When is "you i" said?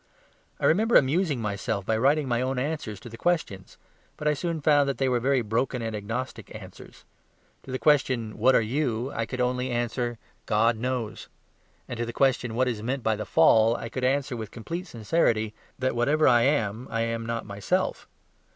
8.63-9.27